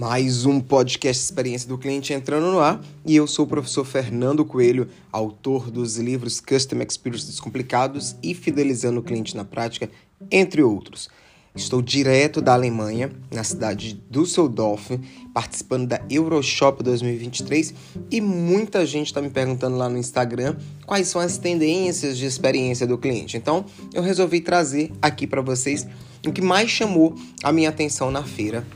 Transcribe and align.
Mais 0.00 0.46
um 0.46 0.60
podcast 0.62 1.22
Experiência 1.22 1.68
do 1.68 1.76
Cliente 1.76 2.14
entrando 2.14 2.50
no 2.50 2.58
ar 2.58 2.82
e 3.04 3.14
eu 3.14 3.26
sou 3.26 3.44
o 3.44 3.48
professor 3.48 3.84
Fernando 3.84 4.46
Coelho, 4.46 4.88
autor 5.12 5.70
dos 5.70 5.98
livros 5.98 6.40
Custom 6.40 6.80
Experience 6.80 7.26
Descomplicados 7.26 8.16
e 8.22 8.32
Fidelizando 8.32 9.00
o 9.00 9.02
Cliente 9.02 9.36
na 9.36 9.44
Prática, 9.44 9.90
entre 10.30 10.62
outros. 10.62 11.10
Estou 11.54 11.82
direto 11.82 12.40
da 12.40 12.54
Alemanha, 12.54 13.12
na 13.30 13.44
cidade 13.44 13.92
de 13.92 14.02
Düsseldorf, 14.08 14.98
participando 15.34 15.88
da 15.88 16.00
Euroshop 16.08 16.82
2023 16.82 17.74
e 18.10 18.22
muita 18.22 18.86
gente 18.86 19.08
está 19.08 19.20
me 19.20 19.28
perguntando 19.28 19.76
lá 19.76 19.90
no 19.90 19.98
Instagram 19.98 20.56
quais 20.86 21.08
são 21.08 21.20
as 21.20 21.36
tendências 21.36 22.16
de 22.16 22.24
experiência 22.24 22.86
do 22.86 22.96
cliente. 22.96 23.36
Então, 23.36 23.66
eu 23.92 24.02
resolvi 24.02 24.40
trazer 24.40 24.92
aqui 25.02 25.26
para 25.26 25.42
vocês 25.42 25.86
o 26.26 26.32
que 26.32 26.40
mais 26.40 26.70
chamou 26.70 27.14
a 27.42 27.52
minha 27.52 27.68
atenção 27.68 28.10
na 28.10 28.22
feira 28.22 28.66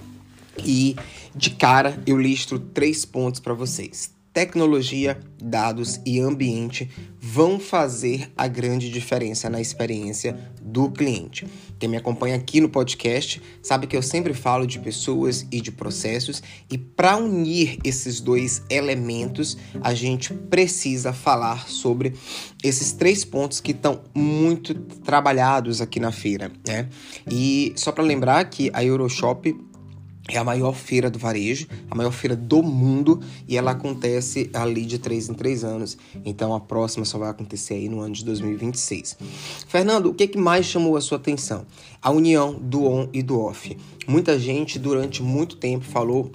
e 0.62 0.96
de 1.34 1.50
cara 1.50 2.00
eu 2.06 2.20
listo 2.20 2.58
três 2.58 3.04
pontos 3.04 3.40
para 3.40 3.54
vocês. 3.54 4.14
Tecnologia, 4.34 5.20
dados 5.40 6.00
e 6.04 6.18
ambiente 6.18 6.90
vão 7.20 7.60
fazer 7.60 8.32
a 8.36 8.48
grande 8.48 8.90
diferença 8.90 9.48
na 9.48 9.60
experiência 9.60 10.36
do 10.60 10.90
cliente. 10.90 11.46
Quem 11.78 11.88
me 11.88 11.96
acompanha 11.96 12.34
aqui 12.34 12.60
no 12.60 12.68
podcast 12.68 13.40
sabe 13.62 13.86
que 13.86 13.96
eu 13.96 14.02
sempre 14.02 14.34
falo 14.34 14.66
de 14.66 14.80
pessoas 14.80 15.46
e 15.52 15.60
de 15.60 15.70
processos, 15.70 16.42
e 16.68 16.76
para 16.76 17.16
unir 17.16 17.78
esses 17.84 18.20
dois 18.20 18.60
elementos, 18.68 19.56
a 19.80 19.94
gente 19.94 20.34
precisa 20.34 21.12
falar 21.12 21.68
sobre 21.68 22.12
esses 22.64 22.90
três 22.90 23.24
pontos 23.24 23.60
que 23.60 23.70
estão 23.70 24.02
muito 24.12 24.74
trabalhados 24.74 25.80
aqui 25.80 26.00
na 26.00 26.10
feira. 26.10 26.50
Né? 26.66 26.88
E 27.30 27.72
só 27.76 27.92
para 27.92 28.02
lembrar 28.02 28.44
que 28.46 28.68
a 28.74 28.82
Euroshop 28.82 29.56
é 30.28 30.38
a 30.38 30.44
maior 30.44 30.74
feira 30.74 31.10
do 31.10 31.18
varejo, 31.18 31.66
a 31.90 31.94
maior 31.94 32.10
feira 32.10 32.34
do 32.34 32.62
mundo 32.62 33.20
e 33.46 33.56
ela 33.56 33.72
acontece 33.72 34.48
ali 34.54 34.86
de 34.86 34.98
três 34.98 35.28
em 35.28 35.34
três 35.34 35.62
anos. 35.62 35.98
Então 36.24 36.54
a 36.54 36.60
próxima 36.60 37.04
só 37.04 37.18
vai 37.18 37.28
acontecer 37.28 37.74
aí 37.74 37.88
no 37.88 38.00
ano 38.00 38.14
de 38.14 38.24
2026. 38.24 39.18
Fernando, 39.68 40.06
o 40.06 40.14
que, 40.14 40.26
que 40.26 40.38
mais 40.38 40.64
chamou 40.64 40.96
a 40.96 41.00
sua 41.00 41.18
atenção? 41.18 41.66
A 42.00 42.10
união 42.10 42.54
do 42.54 42.84
on 42.86 43.08
e 43.12 43.22
do 43.22 43.38
off. 43.38 43.76
Muita 44.06 44.38
gente 44.38 44.78
durante 44.78 45.22
muito 45.22 45.56
tempo 45.56 45.84
falou 45.84 46.32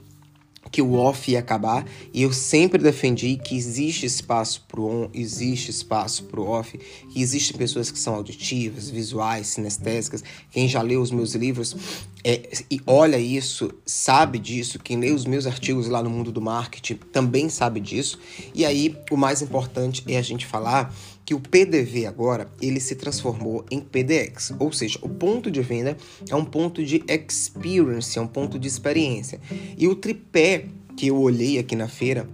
que 0.72 0.82
o 0.82 0.94
off 0.94 1.32
ia 1.32 1.40
acabar 1.40 1.86
e 2.14 2.22
eu 2.22 2.32
sempre 2.32 2.82
defendi 2.82 3.38
que 3.38 3.56
existe 3.56 4.06
espaço 4.06 4.66
para 4.68 4.80
o 4.80 4.88
on, 4.88 5.10
existe 5.14 5.72
espaço 5.72 6.26
para 6.26 6.40
o 6.40 6.48
off, 6.48 6.78
que 6.78 7.22
existem 7.22 7.58
pessoas 7.58 7.90
que 7.92 7.98
são 7.98 8.14
auditivas, 8.16 8.90
visuais, 8.90 9.48
sinestésicas. 9.48 10.24
Quem 10.52 10.68
já 10.68 10.82
leu 10.82 11.02
os 11.02 11.12
meus 11.12 11.34
livros 11.34 11.76
é, 12.24 12.50
e 12.70 12.82
olha 12.86 13.18
isso, 13.18 13.72
sabe 13.86 14.40
disso. 14.40 14.80
Quem 14.80 15.00
lê 15.00 15.12
os 15.12 15.26
meus 15.26 15.48
artigos 15.48 15.88
lá 15.88 16.04
no 16.04 16.10
mundo 16.10 16.32
do 16.32 16.42
marketing 16.42 16.96
também 17.12 17.50
sabe 17.50 17.80
disso. 17.80 18.20
E 18.54 18.66
aí, 18.66 18.96
o 19.10 19.16
mais 19.16 19.42
importante 19.42 20.04
é 20.08 20.18
a 20.18 20.22
gente 20.22 20.46
falar 20.46 20.94
que 21.26 21.34
o 21.34 21.40
PDV 21.40 22.08
agora 22.08 22.50
ele 22.60 22.80
se 22.80 22.96
transformou 22.96 23.64
em 23.70 23.80
PDX, 23.80 24.52
ou 24.58 24.72
seja, 24.72 24.98
o 25.02 25.10
ponto 25.10 25.52
de 25.52 25.62
venda 25.62 25.96
é 26.28 26.36
um 26.36 26.44
ponto 26.44 26.84
de 26.84 27.04
experience, 27.08 28.18
é 28.18 28.22
um 28.22 28.28
ponto 28.28 28.58
de 28.58 28.68
experiência. 28.68 29.40
E 29.78 29.88
o 29.88 29.96
tripé 29.96 30.66
que 30.98 31.08
eu 31.08 31.18
olhei 31.18 31.60
aqui 31.60 31.76
na 31.76 31.88
feira 31.88 32.28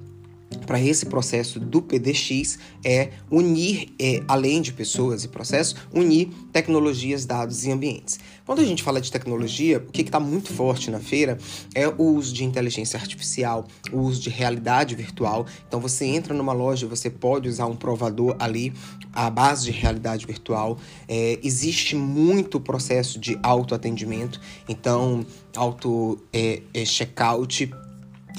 para 0.66 0.80
esse 0.82 1.06
processo 1.06 1.60
do 1.60 1.82
PDX 1.82 2.58
é 2.84 3.12
unir, 3.30 3.94
é, 4.00 4.24
além 4.28 4.62
de 4.62 4.74
pessoas 4.74 5.24
e 5.24 5.28
processos, 5.28 5.76
unir 5.94 6.30
tecnologias, 6.52 7.26
dados 7.26 7.66
e 7.66 7.72
ambientes. 7.72 8.20
Quando 8.46 8.60
a 8.62 8.66
gente 8.66 8.84
fala 8.84 9.02
de 9.02 9.12
tecnologia, 9.12 9.78
o 9.78 9.92
que 9.92 10.02
está 10.02 10.20
muito 10.20 10.54
forte 10.54 10.92
na 10.92 11.00
feira 11.00 11.38
é 11.74 11.88
o 11.88 12.04
uso 12.04 12.34
de 12.34 12.44
inteligência 12.44 13.00
artificial, 13.00 13.68
o 13.92 14.00
uso 14.00 14.22
de 14.22 14.30
realidade 14.30 14.96
virtual. 14.96 15.46
Então 15.68 15.80
você 15.80 16.06
entra 16.06 16.34
numa 16.34 16.54
loja, 16.54 16.88
você 16.88 17.10
pode 17.10 17.50
usar 17.50 17.66
um 17.66 17.76
provador 17.76 18.36
ali 18.40 18.74
à 19.14 19.30
base 19.30 19.66
de 19.66 19.72
realidade 19.72 20.26
virtual. 20.26 20.78
É, 21.08 21.40
existe 21.44 21.96
muito 21.96 22.60
processo 22.60 23.20
de 23.20 23.38
autoatendimento, 23.42 24.40
então 24.68 25.26
auto 25.56 26.20
é, 26.32 26.62
é 26.74 26.86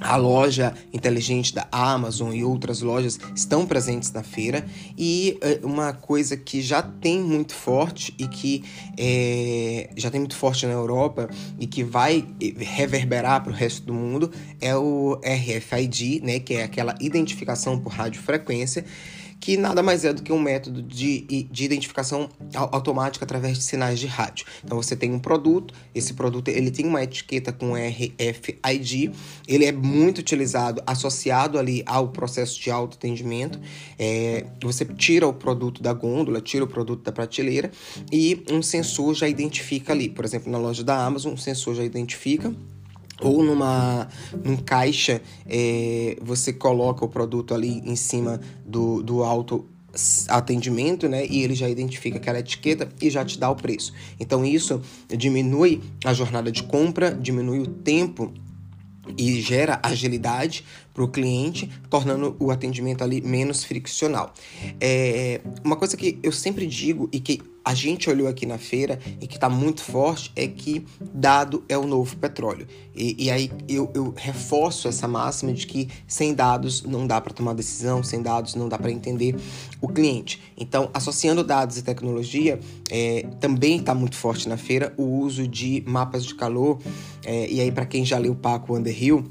a 0.00 0.16
loja 0.16 0.74
inteligente 0.92 1.54
da 1.54 1.66
Amazon 1.72 2.34
e 2.34 2.44
outras 2.44 2.82
lojas 2.82 3.18
estão 3.34 3.66
presentes 3.66 4.12
na 4.12 4.22
feira. 4.22 4.66
E 4.96 5.38
é, 5.40 5.60
uma 5.62 5.92
coisa 5.92 6.36
que 6.36 6.60
já 6.60 6.82
tem 6.82 7.20
muito 7.20 7.54
forte 7.54 8.14
e 8.18 8.26
que 8.26 8.64
é, 8.98 9.90
já 9.96 10.10
tem 10.10 10.20
muito 10.20 10.36
forte 10.36 10.66
na 10.66 10.72
Europa 10.72 11.28
e 11.58 11.66
que 11.66 11.82
vai 11.82 12.26
reverberar 12.58 13.42
para 13.42 13.52
o 13.52 13.54
resto 13.54 13.86
do 13.86 13.94
mundo 13.94 14.30
é 14.60 14.76
o 14.76 15.18
RFID, 15.24 16.20
né, 16.22 16.40
que 16.40 16.54
é 16.54 16.64
aquela 16.64 16.94
identificação 17.00 17.78
por 17.78 17.92
radiofrequência 17.92 18.84
que 19.46 19.56
nada 19.56 19.80
mais 19.80 20.04
é 20.04 20.12
do 20.12 20.24
que 20.24 20.32
um 20.32 20.40
método 20.40 20.82
de, 20.82 21.20
de 21.20 21.64
identificação 21.64 22.28
automática 22.52 23.24
através 23.24 23.56
de 23.56 23.62
sinais 23.62 24.00
de 24.00 24.08
rádio. 24.08 24.44
Então 24.64 24.76
você 24.76 24.96
tem 24.96 25.12
um 25.12 25.20
produto, 25.20 25.72
esse 25.94 26.14
produto 26.14 26.48
ele 26.48 26.68
tem 26.68 26.84
uma 26.84 27.00
etiqueta 27.00 27.52
com 27.52 27.74
RFID, 27.74 29.12
ele 29.46 29.64
é 29.64 29.70
muito 29.70 30.18
utilizado 30.18 30.82
associado 30.84 31.60
ali 31.60 31.84
ao 31.86 32.08
processo 32.08 32.60
de 32.60 32.72
autoatendimento. 32.72 33.60
É, 33.96 34.46
você 34.60 34.84
tira 34.84 35.28
o 35.28 35.32
produto 35.32 35.80
da 35.80 35.92
gôndola, 35.92 36.40
tira 36.40 36.64
o 36.64 36.66
produto 36.66 37.04
da 37.04 37.12
prateleira 37.12 37.70
e 38.10 38.42
um 38.50 38.60
sensor 38.60 39.14
já 39.14 39.28
identifica 39.28 39.92
ali. 39.92 40.08
Por 40.08 40.24
exemplo, 40.24 40.50
na 40.50 40.58
loja 40.58 40.82
da 40.82 41.06
Amazon, 41.06 41.34
um 41.34 41.36
sensor 41.36 41.76
já 41.76 41.84
identifica 41.84 42.52
ou 43.20 43.42
numa 43.42 44.08
num 44.44 44.56
caixa 44.56 45.22
é, 45.46 46.16
você 46.20 46.52
coloca 46.52 47.04
o 47.04 47.08
produto 47.08 47.54
ali 47.54 47.82
em 47.84 47.96
cima 47.96 48.40
do, 48.64 49.02
do 49.02 49.22
auto 49.22 49.66
atendimento, 50.28 51.08
né? 51.08 51.26
E 51.26 51.42
ele 51.42 51.54
já 51.54 51.68
identifica 51.68 52.18
aquela 52.18 52.38
etiqueta 52.38 52.88
e 53.00 53.08
já 53.08 53.24
te 53.24 53.38
dá 53.38 53.50
o 53.50 53.56
preço. 53.56 53.92
Então 54.20 54.44
isso 54.44 54.80
diminui 55.08 55.80
a 56.04 56.12
jornada 56.12 56.52
de 56.52 56.62
compra, 56.62 57.14
diminui 57.14 57.60
o 57.60 57.66
tempo 57.66 58.32
e 59.16 59.40
gera 59.40 59.78
agilidade 59.82 60.64
para 60.92 61.04
o 61.04 61.08
cliente, 61.08 61.70
tornando 61.88 62.36
o 62.38 62.50
atendimento 62.50 63.04
ali 63.04 63.20
menos 63.20 63.64
friccional. 63.64 64.34
É, 64.80 65.40
uma 65.64 65.76
coisa 65.76 65.96
que 65.96 66.18
eu 66.22 66.32
sempre 66.32 66.66
digo 66.66 67.08
e 67.12 67.20
que 67.20 67.40
a 67.66 67.74
gente 67.74 68.08
olhou 68.08 68.28
aqui 68.28 68.46
na 68.46 68.58
feira 68.58 69.00
e 69.20 69.26
que 69.26 69.34
está 69.34 69.48
muito 69.48 69.82
forte 69.82 70.30
é 70.36 70.46
que 70.46 70.86
dado 71.00 71.64
é 71.68 71.76
o 71.76 71.84
novo 71.84 72.16
petróleo. 72.16 72.64
E, 72.94 73.24
e 73.24 73.28
aí 73.28 73.50
eu, 73.68 73.90
eu, 73.92 74.14
reforço 74.16 74.86
essa 74.86 75.08
máxima 75.08 75.52
de 75.52 75.66
que 75.66 75.88
sem 76.06 76.32
dados 76.32 76.84
não 76.84 77.08
dá 77.08 77.20
para 77.20 77.34
tomar 77.34 77.54
decisão, 77.54 78.04
sem 78.04 78.22
dados 78.22 78.54
não 78.54 78.68
dá 78.68 78.78
para 78.78 78.92
entender 78.92 79.34
o 79.80 79.88
cliente. 79.88 80.40
Então, 80.56 80.88
associando 80.94 81.42
dados 81.42 81.76
e 81.76 81.82
tecnologia, 81.82 82.60
é, 82.88 83.26
também 83.40 83.78
está 83.78 83.92
muito 83.92 84.14
forte 84.14 84.48
na 84.48 84.56
feira 84.56 84.94
o 84.96 85.02
uso 85.02 85.48
de 85.48 85.82
mapas 85.88 86.24
de 86.24 86.36
calor. 86.36 86.78
É, 87.24 87.50
e 87.50 87.60
aí, 87.60 87.72
para 87.72 87.84
quem 87.84 88.04
já 88.04 88.16
leu 88.16 88.36
Paco 88.36 88.76
Underhill, 88.76 89.24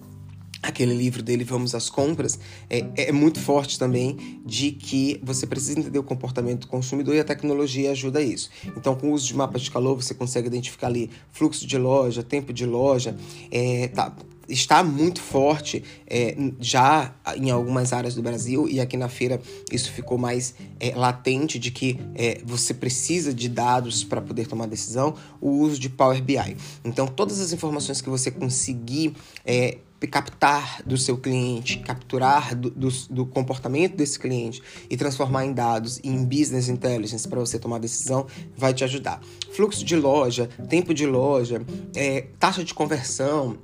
aquele 0.68 0.94
livro 0.94 1.22
dele, 1.22 1.44
Vamos 1.44 1.76
às 1.76 1.90
Compras, 1.90 2.40
é, 2.70 2.86
é, 2.96 3.12
muito 3.12 3.40
forte 3.40 3.78
também 3.78 4.42
de 4.46 4.72
que 4.72 5.20
você 5.24 5.46
precisa 5.46 5.80
entender 5.80 6.00
o 6.00 6.04
comportamento 6.04 6.62
do 6.62 6.68
consumidor 6.68 7.16
e 7.16 7.20
a 7.20 7.24
tecnologia 7.24 7.92
ajuda 7.92 8.22
isso. 8.22 8.50
Então, 8.76 8.96
com 8.96 9.10
o 9.10 9.14
uso 9.14 9.28
de 9.28 9.36
mapas 9.36 9.62
de 9.62 9.72
calor, 9.72 9.96
você 9.96 10.14
consegue 10.14 10.48
identificar 10.48 10.88
ali 10.88 11.10
fluxo 11.32 11.66
de 11.66 11.78
loja, 11.78 12.24
tempo 12.24 12.52
de 12.52 12.66
loja, 12.66 13.16
é, 13.52 13.88
tá, 13.90 14.16
está 14.48 14.84
muito 14.84 15.22
forte 15.22 15.84
é, 16.08 16.36
já 16.60 17.14
em 17.36 17.50
algumas 17.50 17.94
áreas 17.94 18.16
do 18.16 18.22
Brasil 18.22 18.68
e 18.70 18.80
aqui 18.80 18.96
na 18.98 19.10
feira 19.10 19.42
isso 19.72 19.92
ficou 19.92 20.18
mais 20.18 20.56
é, 20.80 20.94
latente 20.96 21.58
de 21.58 21.72
que 21.72 22.00
é, 22.14 22.42
você 22.46 22.74
precisa 22.74 23.34
de 23.34 23.50
dados 23.50 24.04
para 24.04 24.22
poder 24.22 24.48
tomar 24.48 24.68
decisão, 24.68 25.16
o 25.42 25.50
uso 25.50 25.80
de 25.80 25.90
Power 25.90 26.22
BI. 26.22 26.58
Então, 26.84 27.08
todas 27.08 27.40
as 27.40 27.52
informações 27.54 28.02
que 28.02 28.10
você 28.10 28.30
conseguir 28.30 29.16
é, 29.46 29.80
captar 30.08 30.84
do 30.86 30.98
seu 30.98 31.18
cliente, 31.18 31.80
capturar 31.80 32.56
do, 32.56 32.70
do, 32.70 32.90
do, 33.10 33.26
comportamento 33.26 33.96
desse 33.96 34.20
cliente 34.20 34.62
e 34.90 34.96
transformar 34.96 35.46
em 35.46 35.54
dados 35.54 36.00
e 36.04 36.10
em 36.10 36.24
business 36.24 36.70
intelligence 36.70 37.28
para 37.28 37.40
você 37.40 37.58
tomar 37.58 37.80
decisão, 37.80 38.28
vai 38.56 38.74
te 38.74 38.84
ajudar. 38.84 39.20
Fluxo 39.54 39.84
de 39.84 39.96
loja, 39.96 40.48
tempo 40.70 40.94
de 40.94 41.06
loja, 41.06 41.62
é, 41.96 42.28
taxa 42.38 42.64
de 42.64 42.74
conversão, 42.74 43.58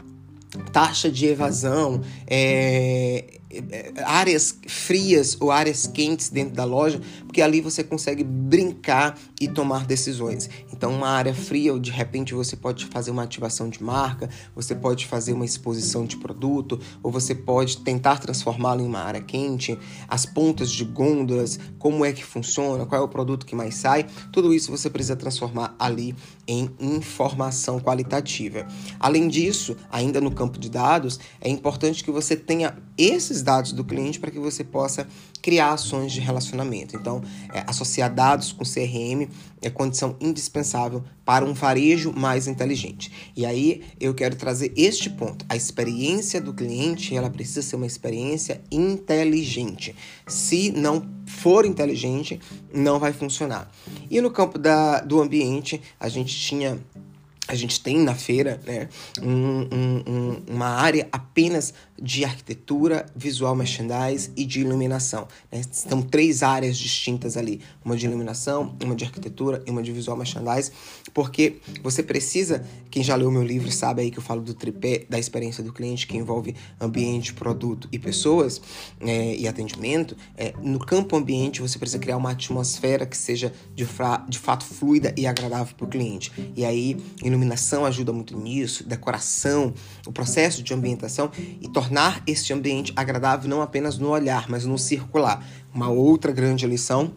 taxa 0.72 1.10
de 1.12 1.28
evasão, 1.28 2.02
é, 2.28 3.40
é, 3.50 3.92
áreas 4.04 4.58
frias 4.68 5.38
ou 5.40 5.52
áreas 5.52 5.86
quentes 5.86 6.30
dentro 6.30 6.56
da 6.56 6.64
loja, 6.64 7.00
porque 7.26 7.42
ali 7.42 7.62
você 7.62 7.84
consegue 7.84 8.24
brincar 8.24 9.18
e 9.42 9.48
tomar 9.48 9.88
decisões. 9.88 10.48
Então, 10.72 10.94
uma 10.94 11.10
área 11.10 11.34
fria, 11.34 11.78
de 11.80 11.90
repente 11.90 12.36
você 12.36 12.56
pode 12.56 12.86
fazer 12.86 13.10
uma 13.10 13.24
ativação 13.24 13.68
de 13.70 13.84
marca, 13.84 14.30
você 14.56 14.76
pode 14.76 15.08
fazer 15.08 15.34
uma 15.34 15.44
exposição 15.44 16.06
de 16.06 16.16
produto, 16.18 16.80
ou 17.02 17.12
você 17.12 17.34
pode 17.34 17.78
tentar 17.78 18.20
transformá-lo 18.20 18.82
em 18.82 18.86
uma 18.86 19.00
área 19.00 19.20
quente, 19.20 19.78
as 20.08 20.28
pontas 20.28 20.70
de 20.70 20.86
gôndolas, 20.86 21.60
como 21.80 22.06
é 22.06 22.14
que 22.14 22.24
funciona, 22.24 22.86
qual 22.86 23.02
é 23.02 23.04
o 23.04 23.08
produto 23.08 23.46
que 23.46 23.56
mais 23.56 23.74
sai, 23.74 24.06
tudo 24.32 24.54
isso 24.54 24.70
você 24.70 24.92
precisa 24.92 25.16
transformar 25.16 25.76
ali 25.80 26.16
em 26.48 26.70
informação 26.80 27.80
qualitativa. 27.80 28.68
Além 29.00 29.28
disso, 29.28 29.76
ainda 29.92 30.22
no 30.22 30.32
campo 30.32 30.60
de 30.60 30.70
dados, 30.70 31.20
é 31.40 31.50
importante 31.50 32.04
que 32.04 32.12
você 32.12 32.36
tenha 32.36 32.78
esses 32.96 33.42
dados 33.42 33.72
do 33.72 33.84
cliente 33.84 34.20
para 34.20 34.30
que 34.30 34.38
você 34.38 34.64
possa 34.64 35.08
criar 35.42 35.74
ações 35.74 36.12
de 36.12 36.20
relacionamento. 36.20 36.96
Então, 36.96 37.22
é, 37.54 37.64
associar 37.68 38.14
dados 38.14 38.52
com 38.52 38.64
CRM 38.64 39.28
é 39.62 39.70
condição 39.70 40.16
indispensável 40.20 41.04
para 41.24 41.46
um 41.46 41.54
varejo 41.54 42.12
mais 42.12 42.48
inteligente. 42.48 43.12
E 43.36 43.46
aí 43.46 43.84
eu 44.00 44.14
quero 44.14 44.36
trazer 44.36 44.74
este 44.76 45.10
ponto. 45.10 45.46
A 45.48 45.56
experiência 45.56 46.42
do 46.42 46.54
cliente, 46.54 47.16
ela 47.16 47.30
precisa 47.30 47.62
ser 47.62 47.76
uma 47.76 47.86
experiência 47.86 48.62
inteligente. 48.72 49.96
Se 50.28 50.72
não 50.72 51.08
for 51.26 51.66
inteligente, 51.66 52.40
não 52.74 53.00
vai 53.00 53.14
funcionar. 53.14 53.72
E 54.10 54.20
no 54.20 54.32
campo 54.32 54.58
da, 54.58 55.02
do 55.02 55.22
ambiente, 55.22 55.82
a 56.00 56.10
gente 56.10 56.36
tinha 56.36 56.80
a 57.48 57.56
gente 57.56 57.82
tem 57.82 58.00
na 58.00 58.16
feira 58.16 58.62
né, 58.66 58.88
um, 59.22 59.68
um, 59.74 60.44
uma 60.48 60.68
área 60.68 61.10
apenas 61.12 61.74
de 62.02 62.26
arquitetura, 62.26 63.06
visual 63.16 63.56
merchandise 63.56 64.32
e 64.36 64.44
de 64.44 64.62
iluminação. 64.62 65.28
Né? 65.52 65.62
São 65.72 66.02
três 66.02 66.42
áreas 66.42 66.78
distintas 66.78 67.38
ali: 67.38 67.62
uma 67.86 67.96
de 67.96 68.06
iluminação, 68.06 68.76
uma 68.84 68.96
de 68.96 69.06
arquitetura 69.06 69.64
e 69.68 69.70
uma 69.70 69.84
de 69.84 69.92
visual 69.92 70.18
merchandise, 70.18 70.72
porque 71.14 71.58
você 71.84 72.02
precisa. 72.02 72.66
Quem 72.90 73.04
já 73.04 73.16
leu 73.16 73.32
meu 73.32 73.44
livro 73.44 73.72
sabe 73.72 74.02
aí 74.02 74.12
que 74.12 74.18
eu 74.18 74.24
falo 74.24 74.42
do 74.42 74.54
tripé 74.54 75.06
da 75.10 75.18
experiência 75.18 75.64
do 75.64 75.72
cliente, 75.72 76.06
que 76.08 76.18
envolve 76.18 76.56
ambiente, 76.80 77.34
produto 77.34 77.88
e 77.92 77.98
pessoas 77.98 78.62
é, 79.00 79.36
e 79.36 79.48
atendimento. 79.48 80.18
É, 80.36 80.54
no 80.62 80.80
campo 80.80 81.16
ambiente, 81.16 81.62
você 81.62 81.80
precisa 81.80 82.00
criar 82.00 82.18
uma 82.18 82.32
atmosfera 82.32 83.06
que 83.06 83.16
seja 83.16 83.54
de, 83.74 83.88
de 84.28 84.40
fato 84.40 84.66
fluida 84.66 85.14
e 85.16 85.26
agradável 85.26 85.74
para 85.76 85.86
o 85.86 85.90
cliente. 85.90 86.32
E 86.56 86.66
aí, 86.66 86.98
iluminação 87.24 87.86
ajuda 87.86 88.12
muito 88.12 88.38
nisso, 88.38 88.84
decoração, 88.84 89.74
o 90.06 90.12
processo 90.12 90.62
de 90.64 90.74
ambientação 90.74 91.32
e 91.62 91.68
tornar 91.92 92.24
este 92.26 92.54
ambiente 92.54 92.94
agradável 92.96 93.50
não 93.50 93.62
apenas 93.62 93.98
no 93.98 94.08
olhar, 94.08 94.46
mas 94.48 94.66
no 94.66 94.78
circular. 94.78 95.46
Uma 95.74 95.90
outra 95.90 96.32
grande 96.32 96.66
lição 96.66 97.12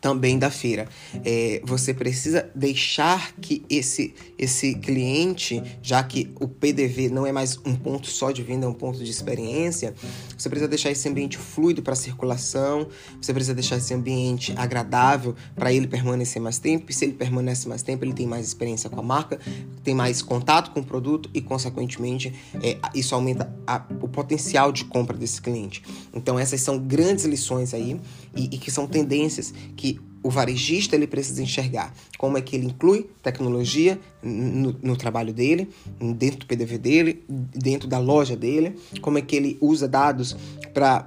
também 0.00 0.38
da 0.38 0.50
feira. 0.50 0.88
É, 1.24 1.60
você 1.64 1.92
precisa 1.92 2.48
deixar 2.54 3.32
que 3.40 3.64
esse, 3.68 4.14
esse 4.38 4.74
cliente, 4.74 5.62
já 5.82 6.02
que 6.02 6.30
o 6.40 6.46
PDV 6.46 7.08
não 7.08 7.26
é 7.26 7.32
mais 7.32 7.58
um 7.64 7.74
ponto 7.74 8.06
só 8.06 8.30
de 8.30 8.42
venda, 8.42 8.66
é 8.66 8.68
um 8.68 8.74
ponto 8.74 9.02
de 9.02 9.10
experiência, 9.10 9.94
você 10.36 10.48
precisa 10.48 10.68
deixar 10.68 10.90
esse 10.90 11.08
ambiente 11.08 11.36
fluido 11.36 11.82
para 11.82 11.94
circulação, 11.94 12.88
você 13.20 13.32
precisa 13.32 13.54
deixar 13.54 13.76
esse 13.76 13.92
ambiente 13.92 14.54
agradável 14.56 15.34
para 15.54 15.72
ele 15.72 15.86
permanecer 15.86 16.40
mais 16.40 16.58
tempo, 16.58 16.86
e 16.90 16.94
se 16.94 17.04
ele 17.04 17.14
permanece 17.14 17.68
mais 17.68 17.82
tempo, 17.82 18.04
ele 18.04 18.12
tem 18.12 18.26
mais 18.26 18.46
experiência 18.46 18.88
com 18.88 19.00
a 19.00 19.02
marca, 19.02 19.40
tem 19.82 19.94
mais 19.94 20.22
contato 20.22 20.70
com 20.70 20.80
o 20.80 20.84
produto 20.84 21.28
e, 21.34 21.40
consequentemente, 21.40 22.32
é, 22.62 22.78
isso 22.94 23.14
aumenta 23.14 23.52
a, 23.66 23.84
o 24.00 24.08
potencial 24.08 24.70
de 24.70 24.84
compra 24.84 25.16
desse 25.16 25.40
cliente. 25.40 25.82
Então, 26.14 26.38
essas 26.38 26.60
são 26.60 26.78
grandes 26.78 27.24
lições 27.24 27.74
aí 27.74 28.00
e, 28.34 28.44
e 28.44 28.58
que 28.58 28.70
são 28.70 28.86
tendências 28.86 29.52
que 29.76 29.87
o 30.22 30.30
varejista 30.30 30.96
ele 30.96 31.06
precisa 31.06 31.42
enxergar 31.42 31.92
como 32.16 32.36
é 32.36 32.40
que 32.42 32.56
ele 32.56 32.66
inclui 32.66 33.08
tecnologia 33.22 33.98
no, 34.22 34.74
no, 34.82 34.96
trabalho 34.96 35.32
dele, 35.32 35.68
dentro 36.16 36.40
do 36.40 36.46
PDV 36.46 36.78
dele, 36.78 37.24
dentro 37.28 37.88
da 37.88 37.98
loja 37.98 38.36
dele, 38.36 38.76
como 39.00 39.18
é 39.18 39.22
que 39.22 39.36
ele 39.36 39.56
usa 39.60 39.86
dados 39.86 40.36
para 40.74 41.06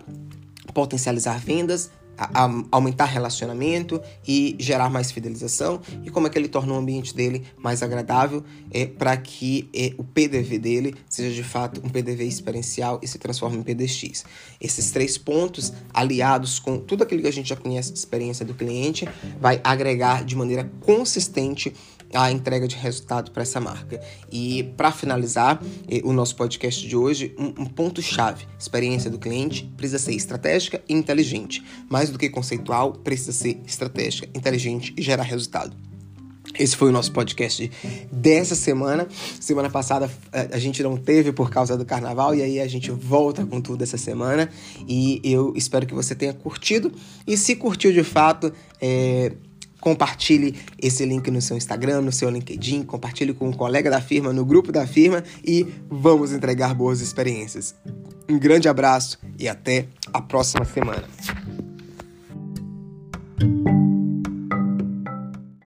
potencializar 0.74 1.40
vendas, 1.40 1.92
a, 2.34 2.50
aumentar 2.72 3.06
relacionamento 3.06 4.02
e 4.28 4.56
gerar 4.60 4.90
mais 4.90 5.12
fidelização 5.12 5.82
e 6.04 6.10
como 6.10 6.28
é 6.28 6.30
que 6.30 6.38
ele 6.38 6.48
torna 6.48 6.74
o 6.74 6.78
ambiente 6.78 7.16
dele 7.16 7.44
mais 7.58 7.82
agradável 7.82 8.44
é, 8.72 8.86
para 8.86 9.16
que 9.18 9.70
é, 9.74 9.94
o 9.98 10.04
PDV 10.04 10.60
dele 10.60 10.96
seja 11.10 11.34
de 11.34 11.44
fato 11.44 11.82
um 11.84 11.90
PDV 11.90 12.26
experiencial 12.26 13.00
e 13.02 13.08
se 13.08 13.18
transforme 13.18 13.58
em 13.58 13.64
PDX. 13.64 14.24
Esses 14.60 14.92
três 14.92 15.18
pontos, 15.18 15.74
aliados 15.94 16.60
com 16.60 16.78
tudo 16.78 17.04
aquilo 17.04 17.22
que 17.22 17.28
a 17.28 17.34
gente 17.34 17.50
já 17.50 17.56
conhece 17.56 17.92
de 17.92 18.00
experiência 18.00 18.46
do 18.46 18.54
cliente, 18.54 19.08
vai 19.40 19.60
agregar 19.64 20.24
de 20.24 20.36
maneira 20.36 20.70
consistente 20.82 21.74
a 22.14 22.32
entrega 22.32 22.68
de 22.68 22.76
resultado 22.76 23.32
para 23.32 23.44
essa 23.44 23.60
marca. 23.60 24.02
E 24.32 24.64
para 24.76 24.92
finalizar 24.92 25.62
eh, 25.90 26.02
o 26.04 26.14
nosso 26.14 26.36
podcast 26.36 26.88
de 26.88 26.96
hoje, 26.96 27.36
um, 27.38 27.64
um 27.64 27.66
ponto-chave: 27.66 28.48
experiência 28.58 29.10
do 29.10 29.20
cliente 29.20 29.72
precisa 29.78 30.00
ser 30.00 30.14
estratégica 30.14 30.82
e 30.88 30.94
inteligente. 30.94 31.64
Mais 31.90 32.10
do 32.10 32.18
que 32.18 32.30
conceitual, 32.30 32.94
precisa 32.94 33.32
ser 33.32 33.62
estratégica, 33.66 34.28
inteligente 34.34 34.94
e 34.98 35.02
gerar 35.02 35.24
resultado. 35.24 35.76
Esse 36.58 36.76
foi 36.76 36.90
o 36.90 36.92
nosso 36.92 37.12
podcast 37.12 37.72
dessa 38.12 38.56
semana. 38.56 39.08
Semana 39.40 39.70
passada 39.70 40.10
eh, 40.32 40.50
a 40.52 40.60
gente 40.60 40.84
não 40.84 40.98
teve 40.98 41.32
por 41.32 41.50
causa 41.50 41.78
do 41.78 41.86
carnaval 41.86 42.36
e 42.36 42.42
aí 42.42 42.60
a 42.60 42.68
gente 42.68 42.92
volta 42.92 43.46
com 43.46 43.62
tudo 43.62 43.84
essa 43.84 43.98
semana. 43.98 44.50
E 44.88 45.22
eu 45.24 45.54
espero 45.56 45.86
que 45.86 45.94
você 45.94 46.14
tenha 46.14 46.34
curtido. 46.34 46.92
E 47.26 47.38
se 47.38 47.56
curtiu 47.56 47.94
de 47.94 48.04
fato, 48.04 48.52
é, 48.82 49.34
Compartilhe 49.82 50.56
esse 50.82 51.04
link 51.04 51.30
no 51.30 51.42
seu 51.42 51.58
Instagram, 51.58 52.02
no 52.02 52.12
seu 52.12 52.30
LinkedIn, 52.30 52.84
compartilhe 52.84 53.34
com 53.34 53.50
um 53.50 53.54
colega 53.54 53.90
da 53.90 54.00
firma, 54.00 54.32
no 54.32 54.46
grupo 54.46 54.72
da 54.72 54.88
firma 54.88 55.24
e 55.44 55.68
vamos 55.90 56.32
entregar 56.32 56.74
boas 56.74 57.02
experiências. 57.02 57.76
Um 58.30 58.40
grande 58.40 58.70
abraço 58.70 59.20
e 59.38 59.50
até 59.50 59.88
a 60.14 60.22
próxima 60.22 60.64
semana. 60.64 61.04